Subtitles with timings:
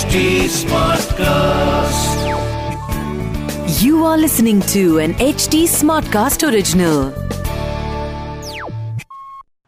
[0.00, 2.20] HD Smartcast.
[3.82, 7.00] You are listening to an HD Smartcast original.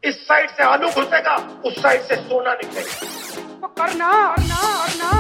[0.03, 5.13] इस side से आलू घुसेगा उस साइड से सोना निकलेगा करना करना करना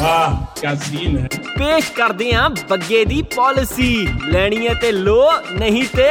[0.00, 3.92] वाह क्या सीन है पेश कर दिया बग्गे दी पॉलिसी
[4.32, 5.22] लेनी है ते लो
[5.60, 6.10] नहीं ते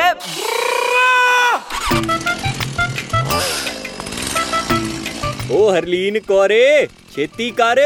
[5.65, 7.79] ਓ ਹਰਲੀਨ ਕੋਰੇ ਛੇਤੀ ਕਰ।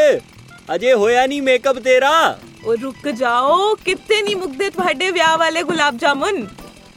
[0.76, 5.98] ਅਜੇ ਹੋਇਆ ਨਹੀਂ ਮੇਕਅਪ ਤੇਰਾ। ਉਹ ਰੁਕ ਜਾਓ ਕਿੱਥੇ ਨਹੀਂ ਮੁੱਕਦੇ ਤੁਹਾਡੇ ਵਿਆਹ ਵਾਲੇ ਗੁਲਾਬ
[5.98, 6.48] ਜਾਮੁਨ।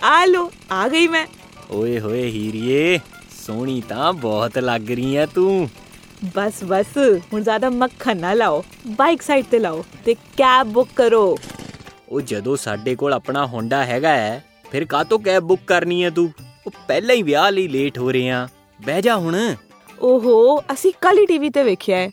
[0.02, 1.26] ਆ ਲੋ ਆ ਗਈ ਮੈਂ।
[1.70, 2.98] ਓਏ ਹੋਏ ਹੀਰੀਏ
[3.46, 5.70] ਸੋਹਣੀ ਤਾਂ ਬਹੁਤ ਲੱਗ ਰਹੀ ਐ ਤੂੰ।
[6.37, 6.98] ਬਸ ਬਸ
[7.32, 11.38] ਹੁਣ ਜ਼ਿਆਦਾ ਮੱਖਣ ਨਾ ਲਾਓ। ਬਾਈਕ ਸਾਈਡ ਤੇ ਲਾਓ ਤੇ ਕੈਬ ਬੁੱਕ ਕਰੋ।
[12.09, 16.32] ਉਹ ਜਦੋਂ ਸਾਡੇ ਕੋਲ ਆਪਣਾ ਹੋਂਡਾ ਹੈਗਾ ਹੈ ਫਿਰ ਕਾਹਤੋਂ ਕੈਬ ਬੁੱਕ ਕਰਨੀ ਐ ਤੂੰ?
[16.66, 18.48] ਉਹ ਪਹਿਲਾਂ ਹੀ ਵਿਆਹ ਲਈ ਲੇਟ ਹੋ ਰਹੇ ਆ।
[18.87, 19.54] ਬਹਿ ਜਾ ਹੁਣ।
[20.02, 22.10] ਓਹੋ, ਅਸੀਂ ਕੱਲ ਹੀ ਟੀਵੀ ਤੇ ਵੇਖਿਆ ਹੈ।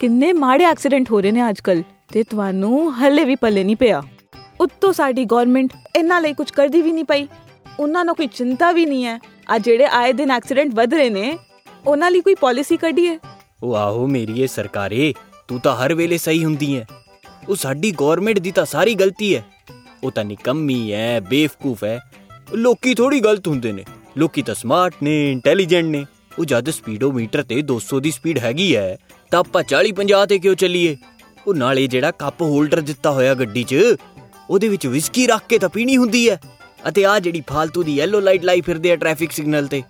[0.00, 4.02] ਕਿੰਨੇ ਮਾੜੇ ਐਕਸੀਡੈਂਟ ਹੋ ਰਹੇ ਨੇ ਅੱਜਕੱਲ ਤੇ ਤੁਹਾਨੂੰ ਹੱਲੇ ਵੀ ਪੱਲੇ ਨਹੀਂ ਪਿਆ।
[4.60, 7.26] ਉੱਤੋਂ ਸਾਡੀ ਗਵਰਨਮੈਂਟ ਇਹਨਾਂ ਲਈ ਕੁਝ ਕਰਦੀ ਵੀ ਨਹੀਂ ਪਈ।
[7.80, 11.38] ਉਹਨਾਂ ਨੂੰ ਕੋਈ ਚਿੰਤਾ ਵੀ ਨਹੀਂ ਹੈ। ਆ ਜਿਹੜੇ ਆਏ ਦਿਨ ਐਕਸੀਡੈਂਟ ਵਧ ਰਹੇ ਨੇ,
[11.86, 13.18] ਉਹਨਾਂ ਲਈ ਕੋਈ ਪਾਲਿਸੀ ਕੱਢੀ ਹੈ
[13.62, 15.14] ਉਹ ਆਹੋ ਮੇਰੀ ਇਹ ਸਰਕਾਰੇ,
[15.48, 16.82] ਤੂੰ ਤਾਂ ਹਰ ਵੇਲੇ ਸਹੀ ਹੁੰਦੀ ਐ।
[17.48, 19.40] ਉਹ ਸਾਡੀ ਗਵਰਨਮੈਂਟ ਦੀ ਤਾਂ ਸਾਰੀ ਗਲਤੀ ਐ।
[20.04, 21.98] ਉਹ ਤਾਂ ਨਿਕੰਮੀ ਐ, ਬੇਵਕੂਫ ਐ।
[22.54, 23.84] ਲੋਕੀ ਥੋੜੀ ਗਲਤ ਹੁੰਦੇ ਨੇ।
[24.16, 26.04] ਲੋਕੀ ਤਾਂ ਸਮਾਰਟ ਨੇ ਇੰਟੈਲੀਜੈਂਟ ਨੇ।
[26.38, 28.96] ਉਹ ਜਦ ਸਪੀਡੋਮੀਟਰ ਤੇ 200 ਦੀ ਸਪੀਡ ਹੈਗੀ ਐ,
[29.30, 30.96] ਤਾਂ ਆਪਾਂ 40 50 ਤੇ ਕਿਉਂ ਚੱਲੀਏ?
[31.46, 33.74] ਉਹ ਨਾਲੇ ਜਿਹੜਾ ਕੱਪ ਹੋਲਡਰ ਦਿੱਤਾ ਹੋਇਆ ਗੱਡੀ 'ਚ,
[34.50, 36.36] ਉਹਦੇ ਵਿੱਚ ਵਿਸਕੀ ਰੱਖ ਕੇ ਤਾਂ ਪੀਣੀ ਹੁੰਦੀ ਐ।
[36.88, 39.82] ਅਤੇ ਆ ਜਿਹੜੀ ਫਾਲਤੂ ਦੀ ਯੈਲੋ ਲਾਈਟ ਲਾਈ ਫਿਰਦੇ ਆ ਟ੍ਰੈਫਿਕ ਸਿਗਨਲ ਤੇ।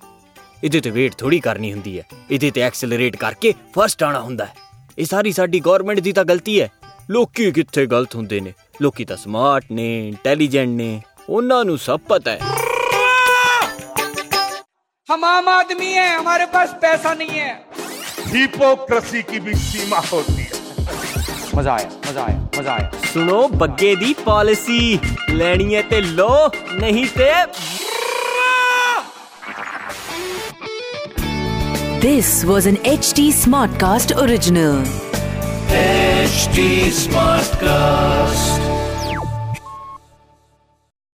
[0.64, 4.54] ਇਹਦੇ ਤੇ ਵੇਟ ਥੋੜੀ ਕਰਨੀ ਹੁੰਦੀ ਹੈ ਇਹਦੇ ਤੇ ਐਕਸਲਰੇਟ ਕਰਕੇ ਫਸਟ ਆਣਾ ਹੁੰਦਾ ਹੈ
[4.98, 6.68] ਇਹ ਸਾਰੀ ਸਾਡੀ ਗਵਰਨਮੈਂਟ ਦੀ ਤਾਂ ਗਲਤੀ ਹੈ
[7.10, 8.52] ਲੋਕੀ ਕਿੱਥੇ ਗਲਤ ਹੁੰਦੇ ਨੇ?
[8.82, 12.55] ਲੋਕੀ ਤਾਂ ਸਮਾਰਟ ਨੇ ਇੰਟੈਲੀਜੈਂਟ ਨੇ। ਉਹਨਾਂ ਨੂੰ ਸਭ ਪਤਾ ਹੈ
[15.08, 17.50] हम आम आदमी हैं हमारे पास पैसा नहीं है।
[18.28, 20.48] हिपोक्रेसी की भी सीमा होती है।
[21.56, 24.80] मज़ा आया मज़ा आया मज़ा आया। सुनो बग्गे दी पॉलिसी
[25.30, 27.30] लेनी है ते लो नहीं ते
[32.00, 33.30] this was an H T
[33.80, 34.84] Smartcast original
[35.76, 36.60] H
[37.62, 38.65] Smartcast